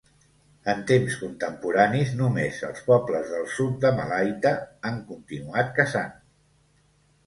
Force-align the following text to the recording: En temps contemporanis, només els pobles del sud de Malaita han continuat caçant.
En 0.71 0.79
temps 0.91 1.17
contemporanis, 1.23 2.15
només 2.23 2.63
els 2.69 2.83
pobles 2.89 3.31
del 3.37 3.47
sud 3.59 3.79
de 3.87 3.95
Malaita 4.01 4.57
han 4.93 5.01
continuat 5.15 5.75
caçant. 5.81 6.23